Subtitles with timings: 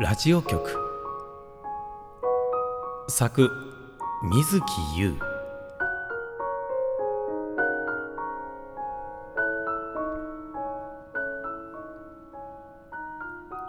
[0.00, 0.78] ラジオ局。
[3.06, 3.50] 作
[4.22, 4.64] 水木
[4.96, 5.14] 優。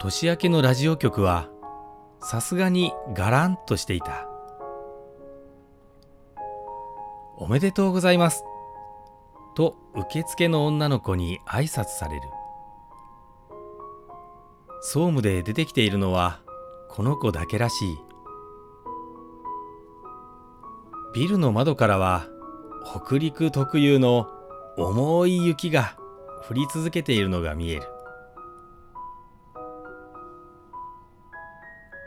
[0.00, 1.50] 年明けのラジオ局は
[2.22, 4.26] さすがにガランとしていた。
[7.36, 8.42] おめでとうございます。
[9.54, 12.22] と受付の女の子に挨拶される。
[14.84, 16.40] 総務で出てきているのは
[16.88, 17.98] この子だけらしい。
[21.14, 22.26] ビルの窓からは
[22.84, 24.28] 北陸特有の
[24.76, 25.96] 重い雪が
[26.48, 27.82] 降り続けているのが見える。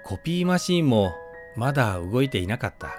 [0.03, 1.13] コピーマシンも
[1.55, 2.89] まだ動いていなかった。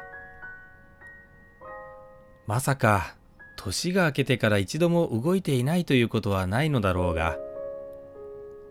[2.47, 3.15] まさか
[3.59, 7.37] 年が明けてから一度も動いていないということはないのだろうが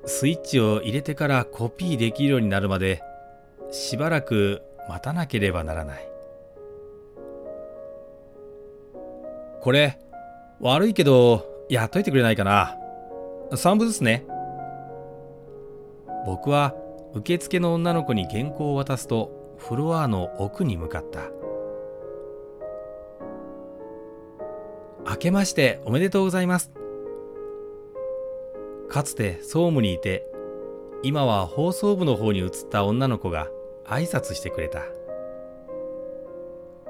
[0.06, 3.02] スイッチを入れてからコピーできるようになるまで
[3.72, 6.08] しばらく待たなければならない。
[9.62, 10.00] これ
[10.60, 12.78] 悪いけどやっといてくれないかな。
[13.52, 14.26] 3部ずつね。
[16.26, 16.76] 僕は
[17.14, 21.22] 受付の女の子に原稿を渡すとフロアの奥に向かった。
[25.10, 26.72] 明けましておめでとうございます。
[28.96, 30.26] かつて総務にいて
[31.04, 33.50] 今は放送部の方に移った女の子が
[33.86, 34.84] 挨拶してくれた。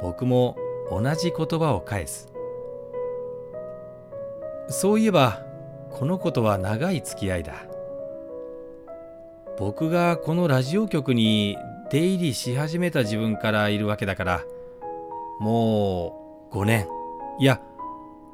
[0.03, 0.56] 僕も
[0.92, 2.31] 同じ言葉を返す。
[4.67, 5.44] そういえば
[5.94, 7.56] この子とは長い付き合いだ。
[9.58, 11.58] 僕がこのラジオ局に
[11.90, 14.44] 出入りし始めた自分からいるわけだから
[15.40, 16.88] もう5年。
[17.40, 17.64] いや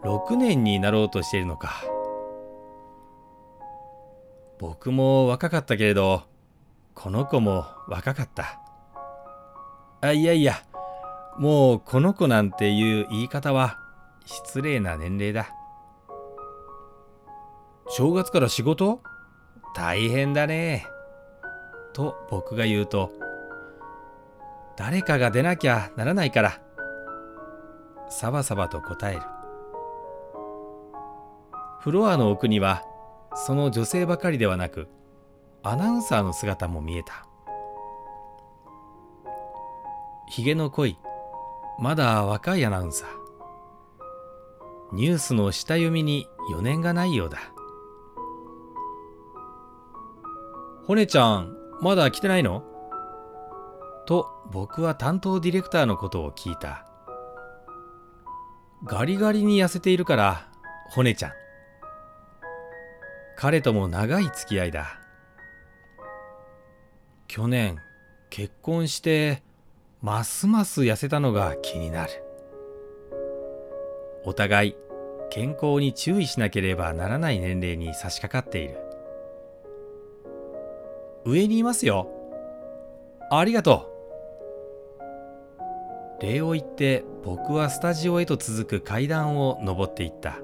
[0.03, 1.85] 6年になろうとしているのか。
[4.61, 6.21] 僕も若かったけれど
[6.93, 8.61] この子も若かった。
[10.01, 10.53] あいやいや
[11.39, 13.79] もうこの子なんていう言い方は
[14.23, 15.49] 失礼な年齢だ。
[17.89, 19.01] 正月から仕事？
[19.75, 20.85] 大変だね。
[21.93, 23.11] と僕が言うと
[24.77, 26.61] 誰かが出なきゃならないから。
[28.09, 29.21] サバサバと答える。
[31.79, 32.83] フロアの奥には
[33.33, 34.87] その女性ばかりではなく
[35.63, 37.27] アナウンサーの姿も見えた。
[40.27, 40.97] ひげの濃い
[41.79, 43.09] まだ若いアナウンサー。
[44.93, 47.39] ニュースの下読みに余念がないようだ
[50.85, 52.63] ホネちゃんまだ来てないの？
[54.05, 56.85] と僕は担当ディレクターのことを聞いた。
[58.83, 60.47] ガリガリに痩せているから
[60.89, 61.31] ホネちゃん。
[63.41, 64.99] 彼とも長い付き合いだ。
[67.27, 67.79] 去年
[68.29, 69.41] 結婚して
[69.99, 72.11] ますます痩せたのが気になる。
[74.25, 74.75] お互い
[75.31, 78.77] 健康に注意しなければならない年齢に差し掛かっている。
[81.25, 82.11] 上にいますよ。
[83.31, 83.89] ありがと
[86.19, 86.21] う。
[86.21, 90.37] 礼を言って僕はスタジオへと続く階段を上っていった。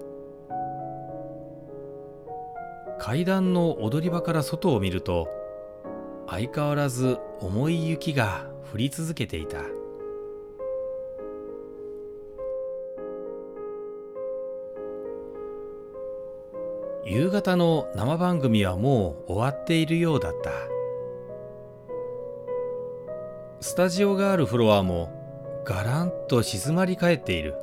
[3.08, 5.30] 階段の踊り場から外を見ると
[6.28, 9.60] 相変わらず重い雪が降り続けていた。
[17.06, 20.52] 夕方の生番組はもう終わっているようだった。
[23.62, 27.56] スタジオがあるフロアもガランと静まり返っている。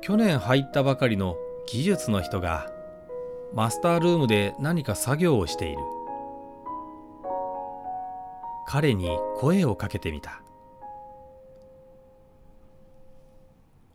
[0.00, 1.36] 去年入ったばかりの
[1.66, 2.70] 技術の人が
[3.52, 5.78] マスタールームで何か作業をしている。
[8.66, 10.42] 彼に声をかけてみた。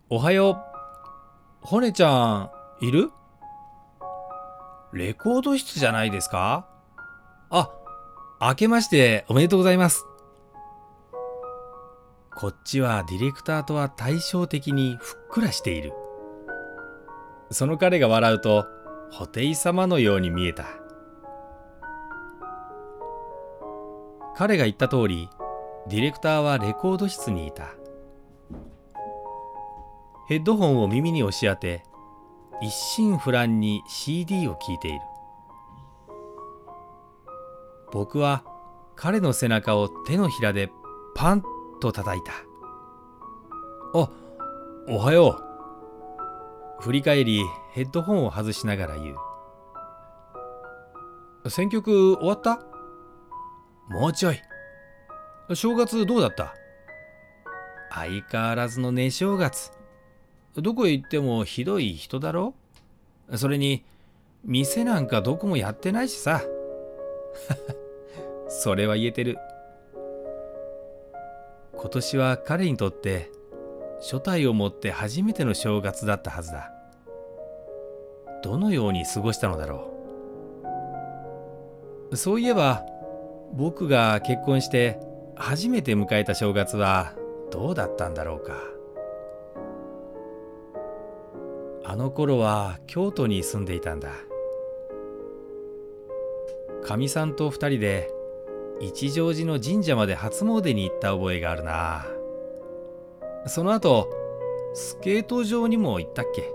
[0.09, 0.57] おはよう。
[1.65, 2.49] ホネちゃ
[2.81, 3.11] んいる？
[4.93, 6.67] レコード室じゃないですか？
[7.49, 7.71] あ
[8.41, 10.05] 明けましておめでとうございます。
[12.35, 15.93] こっちはディレクターとは対照的にふっくらしている。
[17.51, 18.65] その彼が笑うと
[19.11, 20.65] 布袋様のように見えた。
[24.35, 25.29] 彼が言った通り
[25.87, 27.69] ディレクターはレコード室にいた。
[30.27, 31.83] ヘッドホンを耳に押し当て
[32.61, 34.99] 一心不乱に CD を聴いている。
[37.91, 38.43] 僕は
[38.95, 40.69] 彼の背中を手のひらで
[41.15, 41.43] パン
[41.79, 42.33] と叩いた。
[43.93, 44.09] あ
[44.87, 45.54] おはよう。
[46.79, 47.43] 振り返り
[47.73, 49.15] ヘッドホンを外しながら言
[51.43, 51.49] う。
[51.49, 52.59] 選曲終わった？
[53.89, 54.41] もうちょい。
[55.53, 56.55] 正月どうだった？
[57.91, 59.71] 相変わらずの寝正月。
[60.55, 62.53] どこへ行ってもひどい人だろ？
[63.35, 63.83] それに
[64.43, 66.41] 店なんかどこもやってないしさ。
[68.49, 69.37] それは言えてる。
[71.73, 73.31] 今年は彼にとって
[73.99, 76.71] 初体をもって初めての正月だったはずだ。
[78.43, 79.91] どのように過ごしたのだろ
[82.11, 82.17] う。
[82.17, 82.85] そういえば
[83.53, 84.99] 僕が結婚して
[85.35, 87.13] 初めて迎えた正月は
[87.51, 88.53] どうだったんだろうか。
[91.83, 94.09] あの頃は京都に住んでいたんだ。
[96.83, 98.11] かみさんと二人で
[98.79, 102.05] 一乗寺の神社まで初詣に行った覚えがあるな。
[103.47, 104.09] その後
[104.73, 106.51] スケート場にも行ったっけ？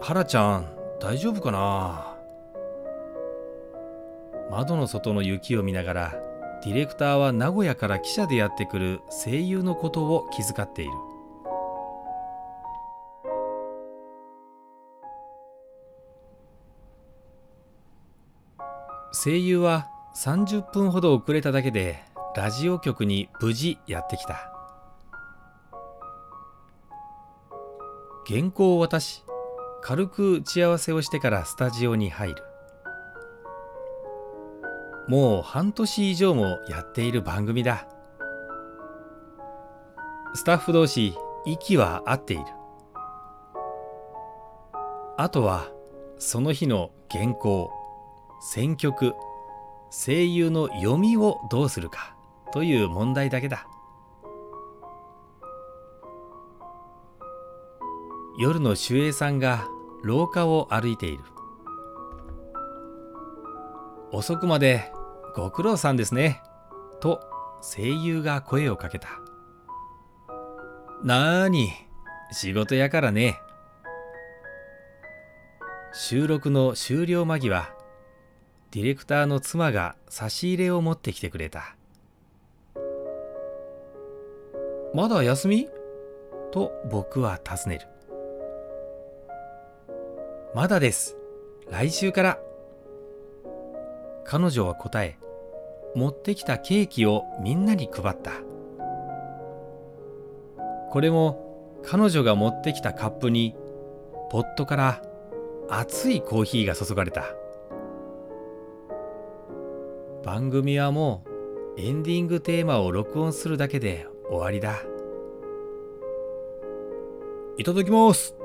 [0.00, 0.66] 原ちゃん
[0.98, 2.16] 大丈夫かな？
[4.50, 6.14] 窓の外の雪を見ながら
[6.64, 10.92] ディレクターは名古屋から汽車でやってくる声優のことを気遣っている。
[19.12, 19.86] 声優は
[20.16, 22.02] 30分ほど遅れただけで
[22.36, 24.52] ラジオ局に無事やってきた。
[28.26, 29.24] 原稿を渡し
[29.82, 32.42] 軽く打ち合わせをしてからスタジオに入る。
[35.08, 37.88] もう半年以上もやっている番組だ。
[40.34, 41.14] スタッフ同士
[41.46, 42.44] 息は合っている。
[45.16, 45.68] あとは
[46.18, 47.72] その日の原稿
[48.40, 49.14] 選曲
[49.90, 52.17] 声優の読みをどうするか。
[52.52, 53.66] という問題だけだ。
[58.38, 59.66] 夜の守衛さんが
[60.02, 61.24] 廊下を歩いている。
[64.12, 64.92] 遅くまで
[65.34, 66.40] ご苦労さんですね
[67.00, 67.20] と
[67.60, 69.08] 声優が声をかけた。
[71.02, 71.72] なーに
[72.30, 73.40] 仕事やからね。
[75.92, 77.74] 収録の終了間際
[78.70, 81.77] ディレクターの妻が差し入れを持ってきてくれた。
[84.94, 85.68] まだ休み？
[86.50, 87.86] と僕は尋ねる。
[90.54, 91.16] まだです。
[91.70, 92.38] 来週から。
[94.24, 95.18] 彼女は答え
[95.94, 98.32] 持ってきたケーキをみんなに配った。
[100.90, 103.54] これも彼女が持ってきたカップに
[104.30, 105.02] ポットから
[105.68, 107.24] 熱いコーヒーが注がれた。
[110.24, 111.24] 番組はも
[111.76, 114.82] うエンディングテーマを録音するだけで終わりだ。
[117.56, 118.36] いただきます。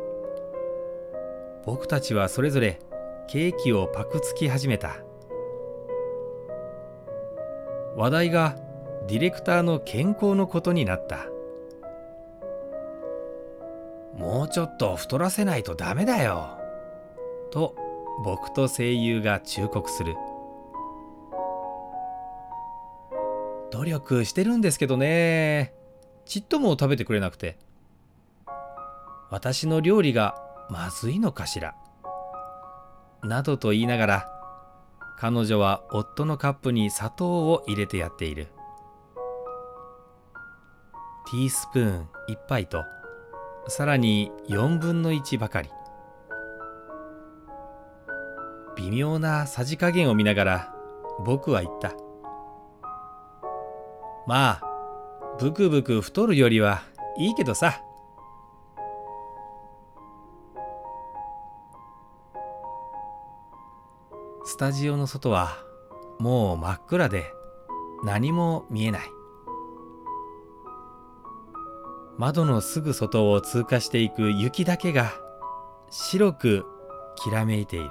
[1.65, 2.79] 僕たちはそれぞれ
[3.27, 4.97] ケーキをパクつき始めた。
[7.95, 8.55] 話題が
[9.07, 11.27] ディレクターの健康のことになった。
[14.17, 16.57] もうちょっと太らせないとダメだよ。
[17.51, 17.75] と
[18.23, 20.15] 僕と声優が忠告する。
[23.73, 25.73] 努力してるんですけどね。
[26.25, 27.57] ちっとも食べてくれなくて。
[29.31, 30.35] 私の料理が
[30.69, 31.73] まずいのかしら。
[33.23, 34.29] などと言いながら
[35.17, 38.49] 彼女は夫のカップに砂糖を入れてやっている。
[41.31, 42.83] ティースプーン1杯と
[43.69, 45.71] さらに4分の1ばかり。
[48.77, 50.75] 微妙なさじ加減を見ながら
[51.25, 52.02] 僕は言った。
[54.25, 54.61] まあ
[55.39, 56.83] ブクブク太るよりは
[57.17, 57.81] いいけどさ。
[64.45, 65.57] スタジオの外は
[66.19, 67.25] もう真っ暗で
[68.03, 69.01] 何も見えない。
[72.17, 75.11] 窓のすぐ外を通過していく雪だけが
[75.89, 76.65] 白く
[77.15, 77.89] きらめいている。